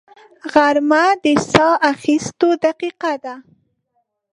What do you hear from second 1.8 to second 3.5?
اخیستو دقیقه ده